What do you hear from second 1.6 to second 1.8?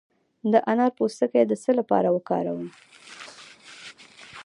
څه